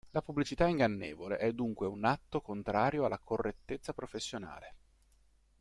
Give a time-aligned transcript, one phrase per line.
[0.13, 4.73] La pubblicità ingannevole è dunque un atto contrario alla correttezza professionale.